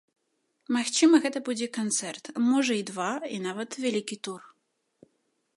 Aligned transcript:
Магчыма, 0.75 1.19
гэта 1.25 1.39
будзе 1.49 1.67
канцэрт, 1.79 2.25
можа, 2.47 2.73
і 2.81 2.89
два, 2.91 3.11
і 3.37 3.41
нават 3.47 3.69
вялікі 3.85 4.21
тур. 4.29 4.41